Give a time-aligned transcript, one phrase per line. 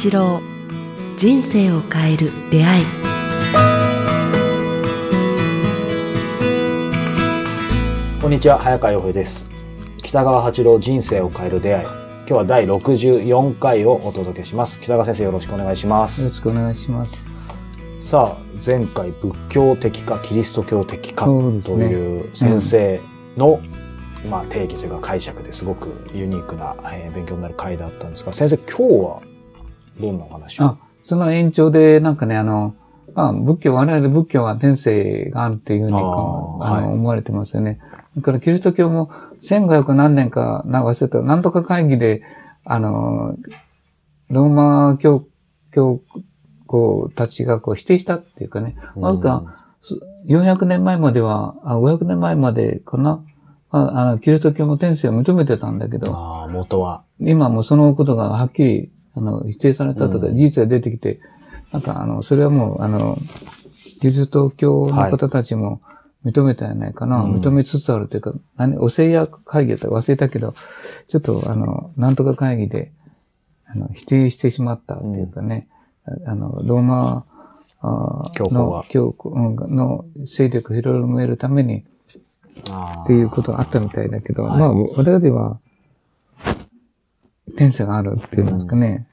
[0.00, 0.40] 八郎
[1.18, 2.86] 人生を変える出会い。
[8.22, 9.50] こんにちは早川洋平です。
[9.98, 11.84] 北川八郎人生を変える出会い。
[11.84, 14.80] 今日は第64回をお届けします。
[14.80, 17.22] 北川先生よろしくお願いしまよろすしくお願いします。
[18.00, 23.00] さあ前回仏教的かキリスト教的かという先生
[23.36, 23.60] の、
[24.30, 29.29] まあ、定義というか解釈ですごくユニークな、えー勉強になる回だったんですが先生今日は
[30.00, 30.64] どんなお話を？
[30.64, 32.74] あ、その延長で、なんかね、あの、
[33.14, 36.84] まあ、仏教、我々仏教は天性があるっていうふうにあの、はい。
[36.84, 37.78] 思われてますよね。
[38.16, 39.10] だからキリスト教も
[39.40, 42.22] 1500何年か、な忘れた、なんとか会議で、
[42.64, 43.36] あの、
[44.28, 45.26] ローマ教、
[45.72, 46.00] 教
[46.66, 49.44] 皇たちがこう否定したっていうかね、わずか
[50.28, 53.24] 400年前までは、あ500年前までかな、
[53.70, 57.02] ああのキリスト教も天性を認めてたんだけど、ああ元は。
[57.18, 60.34] 今もそのことがはっきり、あの、否定されたとか、うん。
[60.34, 61.20] 事実が出てきて、
[61.72, 63.18] なんか、あの、それはもう、あの、
[64.00, 65.82] キリスト教の方たちも
[66.24, 67.36] 認めたんじゃないかな、うん。
[67.36, 70.54] 認めつつあるというか、何、お聖夜会議だったか忘れたけど、
[71.06, 72.92] ちょっと、あの、なんとか会議で、
[73.66, 75.68] あの、否定してしまったっていうかね、
[76.26, 77.26] あの、ローマ、
[77.82, 81.84] の教皇うんの勢力を広めるために、
[82.70, 84.58] あっていうことがあったみたいだけど、はい。
[84.58, 85.60] まあ、我々は、
[87.56, 89.06] 天性があるっていうんですかね。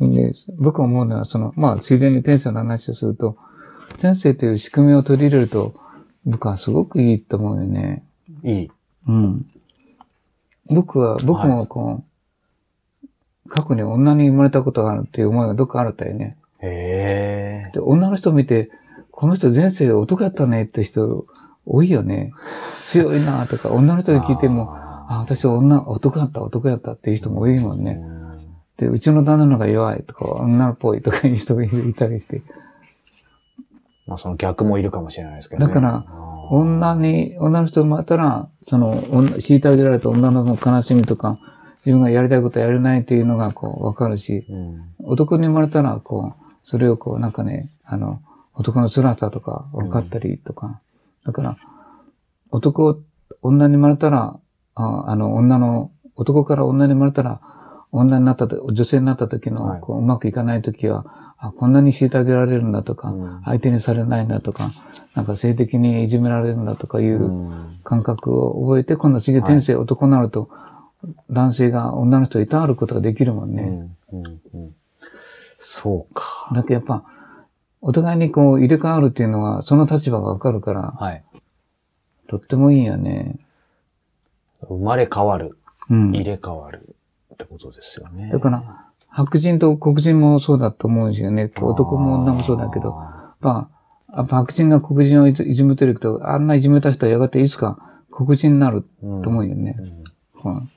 [0.00, 3.36] で、僕思うのは、その、まあ、ついでに天性の話をすると、
[3.98, 5.74] 天性という仕組みを取り入れると、
[6.24, 8.04] 僕はすごくいいと思うよね。
[8.42, 8.70] いい
[9.08, 9.46] うん。
[10.66, 12.02] 僕は、僕もこ
[13.04, 16.36] う、過去に女に生まれたことがあるっていう思いがどっかあるったよね。
[16.58, 18.70] へえで、女の人見て、
[19.10, 21.26] この人前世男やったねって人
[21.64, 22.32] 多いよね。
[22.82, 24.74] 強いなとか、女の人に聞いても、
[25.08, 28.00] あ、私女、男やった、男やったっていう人も多いもんね。
[28.76, 32.42] で、うちの旦那の方が弱いとか、女っぽいとかいう人がいたりして。
[34.06, 35.66] まあその逆もいるかもしれないですけどね。
[35.66, 36.04] だから
[36.50, 41.38] 女に、女の人が生まれたら、その、女虐げられた女の悲しみとか、
[41.78, 48.20] 自分がやりたいことやれないっていうのがこう、わかるし、うん男に生まれたら、こう、それをこう、なんかね、あの、
[48.54, 50.80] 男の辛さとか分かったりとか。
[51.24, 51.56] だから、
[52.50, 53.00] 男、
[53.40, 54.40] 女に生まれたら、
[54.74, 57.40] ああの、女の、男から女に生まれたら、
[58.00, 64.70] 女になったと、女性になった時はいの、こう、うまくいかない時は、あ、こんなに虐げられるんだとか、うん相手にされないんだとか、
[65.14, 70.50] なんか性的にいじめられるんだとかいううん感覚を覚えて、今度次天性男になると、
[71.30, 73.90] 男性が女の人をいたわることができるもんね。
[74.12, 74.74] うんうんうん
[75.58, 76.50] そうか。
[76.54, 77.04] だってやっぱ、
[77.80, 81.24] お互いにこう入れ替わるっていうのは、その立場がわかるから、はい。
[82.28, 83.38] とってもいいよね。
[84.60, 85.58] 生まれ変わる、
[85.90, 86.10] うん。
[86.10, 86.95] 入れ替わる
[87.36, 88.30] ってことですよね。
[88.32, 91.50] だから、白人と黒人もそうだと思うんですよね。
[91.60, 93.70] 男も女もそうだけど、あま
[94.08, 97.78] あ、白人が黒人をいじめてるけど、あんないじめた人はやがていつか
[98.10, 99.76] 黒人になるーと思うよね。
[100.42, 100.70] うんうん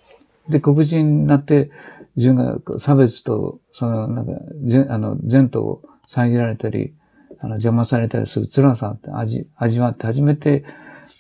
[0.50, 1.70] で、黒人になって、
[2.16, 4.32] 自分が差別と、その、なんか、
[4.66, 6.94] ぜあの、前途を遮られたり、
[7.40, 10.66] あの、邪魔されたりする辛さって味、味わって初めて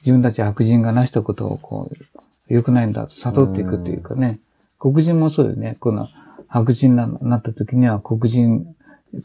[0.02, 4.40] 自分たち白人が成したことをこう、良くないんだと悟っていくっていうかね。
[4.80, 5.78] 黒人もそうよね。
[5.80, 6.08] この
[6.48, 8.76] 白人にななった時には黒人、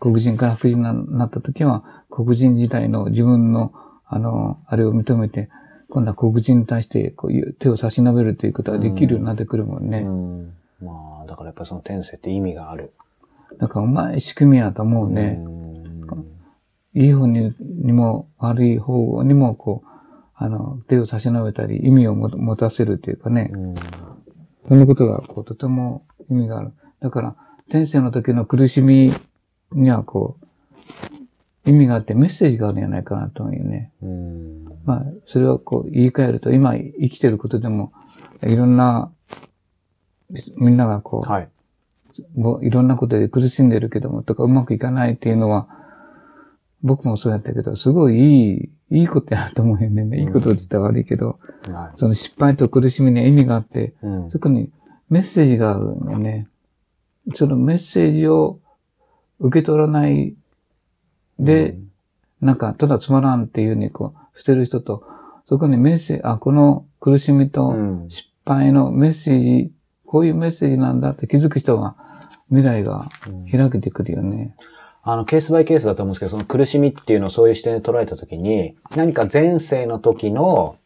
[0.00, 3.72] 黒人から白人になった時は黒人自体の自分の、
[4.04, 5.48] あの、あれを認めて、
[5.88, 10.00] 今度は黒人に対してこういう手を差し伸べるということができるようになってくるもんね。
[10.00, 12.93] うんまあ、だからやっぱりその天性って意味がある。
[13.59, 15.41] だからうまい仕組みやと思うね。
[15.47, 15.64] うん
[16.97, 19.88] いい方ににも悪い方にもこう、
[20.37, 23.50] あの、手を差し伸べたり意味をも持たせるというかね。
[23.53, 23.75] うん
[24.69, 26.72] そのことがこうとても意味がある。
[27.00, 27.36] だから、
[27.70, 29.12] 天性の時の苦しみ
[29.72, 30.38] にはこ
[31.66, 33.92] う、意味があってメッセージがあるんじゃないかなと思うよね。
[34.02, 37.93] うんまあ、それをこう言い換えると、今生きてることでも、
[38.43, 39.11] いろんな、
[40.56, 41.49] みんながこう、はい。
[42.62, 45.69] いろんなことで苦しんでるけども、とかうまくいかないっていうのは、
[46.82, 50.20] 僕もそうやったけど、すごいいい、いいことやと思うよね。
[50.20, 54.70] いいことって言ったら悪いけど、はいその失敗と苦しみには意味があって、うん特に
[55.10, 56.48] メッセージがあるんよね。
[57.34, 58.58] そのメッセージを
[59.40, 60.34] 受け取らない
[61.38, 61.76] で、
[62.40, 65.04] なんか、ただつまらんっていうふうにこう、捨てる人と、
[65.48, 69.72] そこにメッセージ、あ、この苦しみとうん失敗のメッセージ、
[70.04, 71.96] こういうメッセージなんだって気づく人は、
[72.48, 73.06] 未来が
[73.50, 74.54] 開けてくるよね。
[75.06, 80.76] あの、ケースバイケースだと思うんですけど、その苦しみっていうのをそういう視点で捉えたときに、何か前世の時の、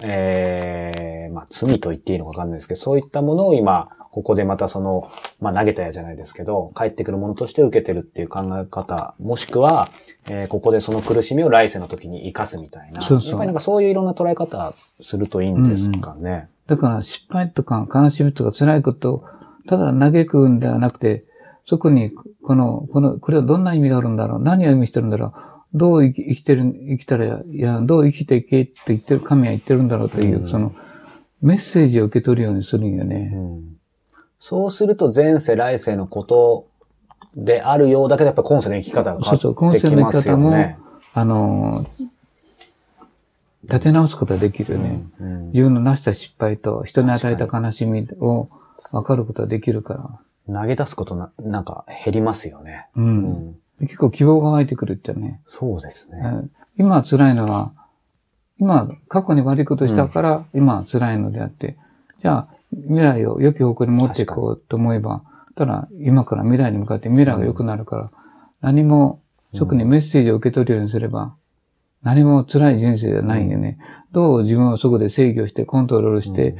[0.00, 5.10] ええまあ、罪と言っていいのかわかんないですけど、そういったものを今、ここでまたその、
[5.42, 9.90] まあ投げたやじゃないですけど、帰ってくるものとして受けてるっていう考え方、もしくは、
[10.26, 13.02] えーここでその苦しみを来世の時に生かすみたいな。
[13.02, 16.46] そうそうやっぱりなんかそういういろんな捉え方するといいんですかね。
[16.66, 19.24] だから失敗とか悲しみとか辛いことを
[19.66, 21.25] ただ嘆くんではなくて、
[21.68, 24.42] そこに、この、この、これはどんな意味があるんだろう？
[24.42, 25.32] 何を意味してるんだろう？
[25.74, 30.72] どう生き生きてる、生きたら、いや、どう生きていけって言ってる、神は言ってるんだろうという、うんその、
[31.42, 33.32] メッセージを受け取るようにするんよね。
[33.34, 33.76] うん
[34.38, 36.68] そうすると前世来世のこと
[37.34, 40.78] であるようだけど、やっぱ今世の生き方が変そうそう、今わって世の生ききますよ方も、ね。
[41.14, 41.86] あの、
[43.64, 45.04] 立て直すことができるよね。
[45.18, 48.50] うん自分の成した失敗と人に与えた悲しみを
[48.92, 50.20] 分かることができるから。
[50.46, 52.88] 投げ出すことな、なんか減りますよね。
[52.96, 53.02] う。
[53.02, 53.16] うん
[53.50, 55.40] ん結構希望が湧いてくるってね。
[55.44, 56.18] そうですね。
[56.24, 57.72] うん今辛いのは、
[58.58, 61.76] 今、過去に悪いことしたから、今辛いのであって、
[62.22, 65.22] じゃあ、未来を良き方向に持っていこうと思えば、
[65.54, 68.10] ただ、今から未来に向かって未来が良くなるから、
[68.60, 69.22] 何も、
[69.56, 71.34] 特にメッセージを受け取るようにすれば、
[72.02, 73.78] 何も辛い人生じゃないよね。
[74.12, 76.56] どう自分をそこで制御して、コントロールして、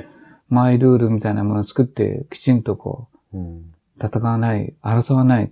[0.49, 5.50] マイルールみたいなものを作って、きちんとこう、うん戦わない、争わない、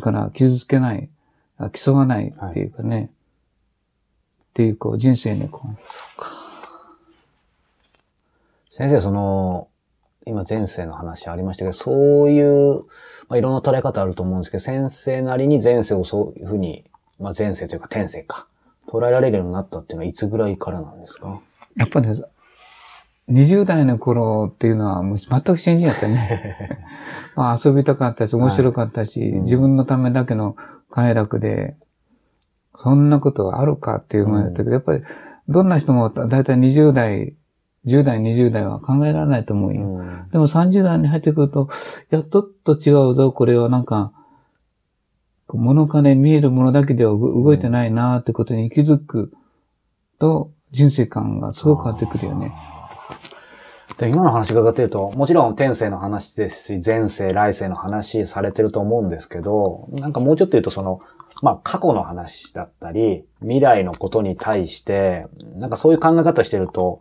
[0.00, 1.08] から傷つけない、
[1.56, 5.76] あ競わないっていうかね、っていうこう人生にこう、
[8.70, 9.68] 先生、その、
[10.26, 12.84] 今前世の話ありましたけど、そういう、
[13.28, 16.84] まあ、いろんな捉え方あると思うんですけど、先生なりに前世をそういうふうに、
[17.18, 18.46] まあ、前世というか天世か、
[18.86, 21.40] 捉えられるようになったっていうのはいつぐらいからなんですか？
[21.76, 22.14] やっぱりね
[23.30, 26.80] 20代の頃っていうのはもう全く新人やったね。
[27.36, 30.56] まあ遊びたかったし、面白かったし、うん自分のためだけの
[30.90, 31.76] 快楽で、
[32.74, 35.02] そんなことがあるかっていうものやったけど、やっぱり
[35.48, 37.34] どんな人もだいたい20代、
[37.86, 39.82] 10代、20代は考えられないと思うよ。
[39.82, 41.68] うんでも30代に入ってくると、
[42.10, 44.12] いや、ちょっと違うぞ、これはなんか、
[45.48, 49.32] 物金見えるものだけでは動動いてないなってことに気づく
[50.18, 52.52] と、人生観がすごく変わってくるよね。
[53.98, 61.00] で今の話伺ってると、もちろん天世の話ですし、前世、来世の話されてると思うんですけど、なんかもうちょっと言うとその、
[61.42, 67.00] まあ過去の話だったり、未来のことに対して、なんかそういう考え方してると、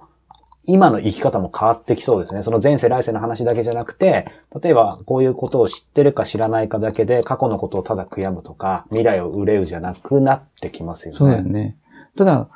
[0.65, 2.41] 今の生き方も変わってきそうですね。
[2.41, 4.25] その前世来世の話だけじゃなくて、
[4.61, 11.17] 例えばこういうことを知ってるか知らないかだけで過去のことをただ悔やむとか、未来を憂うじゃなくなってきますよね。
[11.17, 11.77] そうだよね。
[12.17, 12.49] ただ、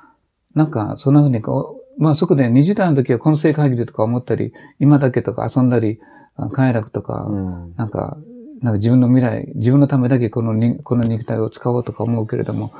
[0.56, 6.00] なんか、そんな風にこう、まあそこで20代の時はこの世限りとか思ったり、今だけとか遊んだり、
[6.36, 7.76] あ快楽とか、うん。
[7.76, 8.18] なんか、
[8.62, 12.74] なんか自分の未来、自分のためだけこのにこの肉体を使おうとか思うけれども、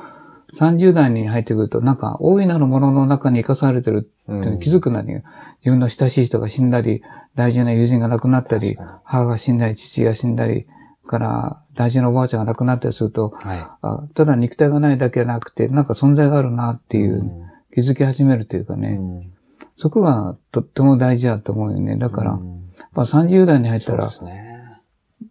[0.54, 5.22] 30代に入ってくると、なんか、大いなるものの中に生かされてるって気づくなり、自
[5.66, 7.02] 分の親しい人が死んだり、
[7.36, 10.66] 大事な友人が亡くなったり母が死んだり、父が死んだり、
[11.06, 17.00] から、大事なおばあちゃんが亡くなったりすると、はあただ肉体がないだけじゃなくて、なんか存在があるなってい。
[17.00, 19.32] いう、気づき始めるというかね、うん。
[19.76, 21.96] そこがとっても大事だと思うよね。
[21.96, 22.62] だから、うん。
[22.78, 24.52] やっぱ30代に入ったらね。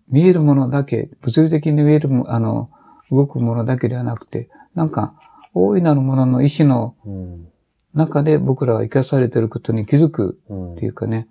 [0.09, 2.69] 見えるものだけ、物理的に見えるも、あの、
[3.11, 5.13] 動くものだけではなくて、なんか、
[5.53, 7.47] 大いなるものの意志のうん。
[7.93, 11.27] 中で僕らが生かされていることに気づくうんっていうかね、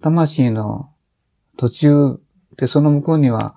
[0.00, 0.90] 魂の
[1.56, 2.20] 途中
[2.56, 3.54] でその向こうには、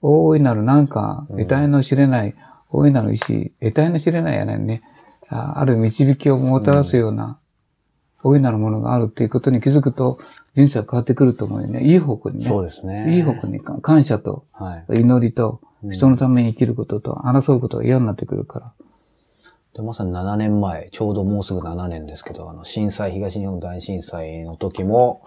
[0.00, 1.38] 大いなるなんか、うん。
[1.38, 2.34] 得体の知れない、
[2.70, 4.82] 大いなる意志、得体の知れないやないね、
[5.30, 7.38] あある導きをもたらすような、
[8.22, 10.18] 大いなるものがあるっていうことに気づくと、
[10.54, 11.84] 人生は変わってくると思うよね。
[11.84, 12.44] いい方向にね。
[12.44, 13.14] そうですね。
[13.14, 15.00] いい方向にか感謝とはい。
[15.00, 18.72] 祈りとうん人のために生きることと争うことが嫌になってくるから。
[19.74, 25.22] でまさに7年前、ちょうどもうすぐ7年ですけど、あの、震災、東日本大震災の時も、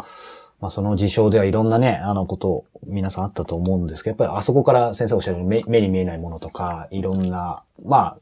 [0.59, 8.17] まあその事象ではいろんなね、あのこと、皆さんあったと思うんですけど、やっぱりあそこから先生おっしゃる目目に見えないものとか、いろんな、まあ、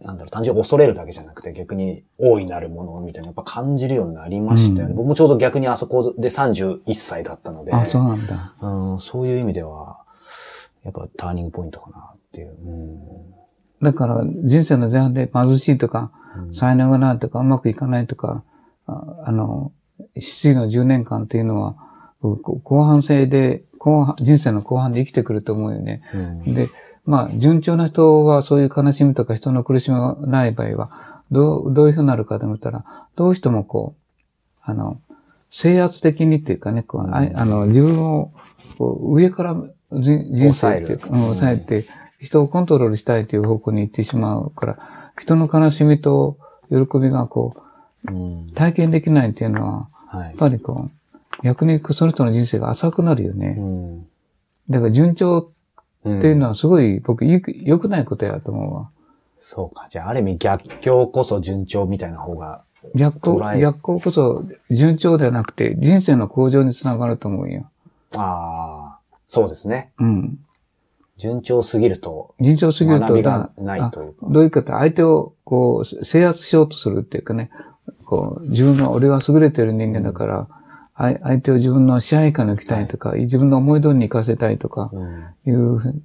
[0.00, 4.92] なんだろう、単純に恐れるだけじゃなくて逆に大いなるものみたいなやっぱ感じるようになりましたよね。
[4.92, 8.54] うん僕もちょうど逆にあそこで31歳だったので、あ、そうなんだ。
[8.60, 9.98] うん、そういう意味では、
[10.84, 12.56] やっぱターニングポイントかなっていう。
[12.64, 12.98] うん
[13.80, 18.44] だから人生の前半で貧しいとか、うん才能がないとか、うまくいかないとか、
[18.86, 19.72] ああの、
[20.16, 21.76] 失意の10年間っていうのは、
[22.20, 26.02] 後半生で、後半、人生の後半で生きてくると思うよね。
[26.14, 26.68] うんで、
[27.08, 32.84] まあ、順調な人はそういう悲しみとか人の苦しみがない場合は、どう、どういうふうになるかと思ったら、
[33.16, 35.00] どうしてもこう、あの、
[35.48, 38.30] 制圧的にっていうかね、こう、あいあの、自分を
[38.76, 39.56] こう上から
[39.90, 41.88] じ人生っていうか、抑えて、
[42.20, 46.36] 人をコントロールしたいという方向に行ってしまうから、人の悲しみと
[46.68, 47.56] 喜びがこ
[48.04, 50.34] う体験できないっていうのは、はいやっ。
[50.36, 53.56] ぱりこう、逆にその人の人生が浅くなるよね。
[53.58, 54.06] うん。
[54.68, 55.52] だから順調うん
[56.00, 58.90] っていうのはすごい僕良く良くないことやと思うわ。
[59.38, 59.86] そうか。
[59.88, 62.64] じゃあ、ある意味逆境こそ順調みたいな方が、
[62.94, 67.68] 逆行捉え、逆行こそ順調ではなくて人生の向上につながると思うよ。
[68.16, 69.92] ああ、そうですね。
[69.98, 70.38] うん。
[71.16, 77.50] 順調すぎると、順調すぎると学びがないというかあどういうかって相手をこう制圧しようとするっていうかね、
[78.04, 80.48] こう自分は俺は優れてる人間だから、
[80.98, 85.24] 相手を自分の支配下に置きたいとか、自分の思い通りに行かせたいとかうん。
[85.46, 86.02] いうふう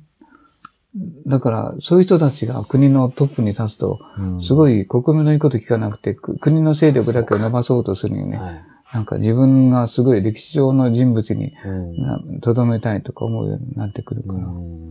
[1.25, 8.37] だから、そういう人たちが国のトップに立つと、うんすごい国民の言うこと聞かなくて、く国の勢力だけを伸ばそうとするよね。
[8.37, 8.63] はい。
[8.93, 11.97] なんか自分がすごい歴史上の人物にうん。
[11.97, 14.35] なとどめたいとか思うようになってくるから。
[14.35, 14.85] うん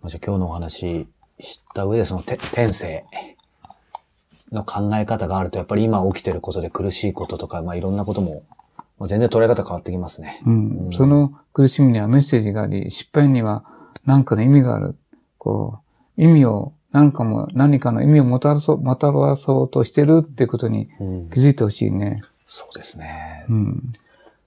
[0.00, 1.08] まあじゃあ今日のお話
[1.40, 3.02] 知った上でそのて天性
[4.52, 8.42] の考え方があると、やっぱり今起きてることで苦しいこととか、まあいろんなことも、
[8.98, 10.42] まあ、全然捉え方変わってきますね。
[10.46, 10.90] うん。
[10.92, 13.64] その苦しみにはメッセージがあり、失敗には
[14.04, 14.96] 何かの意味がある。
[15.38, 15.80] こ
[16.16, 22.22] う、意味を、何かも、何かの意味をもたらそう、もたらそうとしてるってことにうん気づいてほしいね。
[22.46, 23.44] そうですね。
[23.48, 23.92] うん。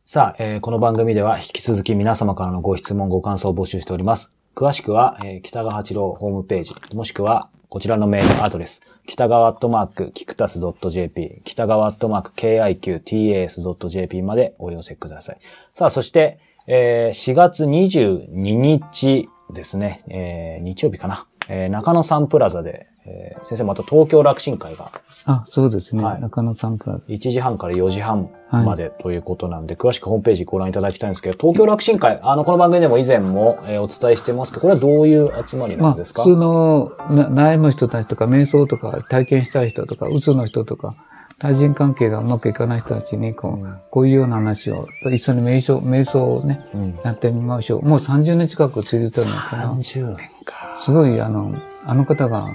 [0.05, 4.31] さあ、えーこの番組では引き続き皆様からのご質問、ご感想を募集しております。
[4.55, 10.59] 詳しくは、えー北川八郎ホームページ、もしくはこちらのメールアドレス、北川アットマーク、キクタス
[10.89, 15.37] .jp、北川アットマーク、kiqtas.jp までお寄せください。
[15.73, 24.91] さあ、そして、えー4月22日ですね、えー日曜日かな、えー中野サンプラザで、えー先生また東京楽神会が
[25.25, 26.03] あ、そうですね。
[26.03, 27.01] はい中野サンプラザ。
[27.07, 40.95] 1時半から4時半までということなんで、詳しくホームページご覧いただきたいんですけど、東京楽神会、あの、この番組でも以前も、えーお伝えしてますけど、これはどういう集まりまあ、なんですか、普通のな悩む人たちとか、瞑想とか、体験したい人とか、うつの人とか、
[41.39, 47.85] 対人関係がうまくいかない人たちに、こう、こういうような話を、一緒に瞑想、瞑想をね、うんやってみましょう。
[47.85, 49.73] もう30年近く続いてるのかな。
[49.73, 50.30] 30年か。
[50.79, 51.53] すごい、あの、
[51.85, 52.47] あの方が、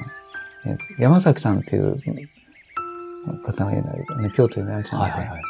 [0.65, 1.97] え山崎さんっていう
[3.45, 5.43] 方がいない、ね、京都にいらっしゃるんではいはいはい。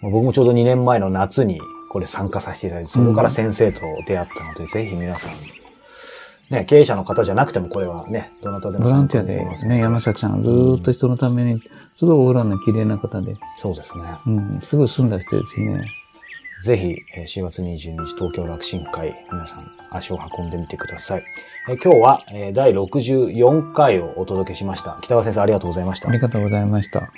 [0.00, 5.32] もう僕もちょうど2年前の夏にこれ参加させていただいて、そこから先生と出会ったので、ぜひ皆さん、
[6.50, 11.62] ね、経営者の方じゃなくてもこれはね、どなたでもボランティアでね、山崎さんはずーっと人のために、
[11.96, 14.04] すごいオーラの綺麗な方で、そうですね。
[14.26, 15.86] うん、すごい澄んだ人ですね。
[16.64, 21.24] ぜひ、えー4月22日東京楽神会、皆さん足を運んでみてください。
[21.70, 24.98] え今日は、えー第64回をお届けしました。
[25.02, 26.18] 北川先生ありがとうございましたあり。
[26.18, 27.12] がとうございました。